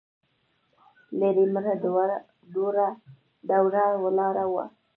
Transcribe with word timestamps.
ليرې 1.19 1.45
مړه 1.53 1.73
دوړه 3.49 3.87
ولاړه 4.03 4.43
وه. 4.51 4.65